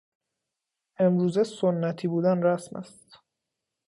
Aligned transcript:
امروزه 0.99 1.43
سنتی 1.43 2.07
بودن 2.07 2.43
رسم 2.43 2.75
است. 2.77 3.19